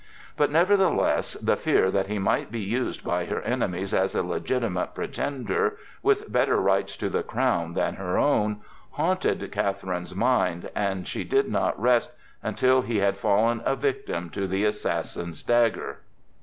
[0.35, 4.95] But nevertheless the fear that he might be used by her enemies as a legitimate
[4.95, 8.61] pretender, with better rights to the crown than her own,
[8.93, 12.09] haunted Catherine's mind, and she did not rest
[12.41, 15.99] until he had fallen a victim to the assassin's dagger.